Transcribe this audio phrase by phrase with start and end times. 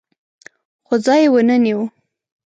[0.85, 1.79] خو ځای یې ونه نیو